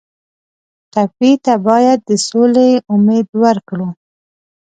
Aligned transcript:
ټپي 0.91 1.31
ته 1.45 1.53
باید 1.67 1.99
د 2.09 2.11
سولې 2.27 2.69
امید 2.93 3.27
ورکړو. 3.43 3.87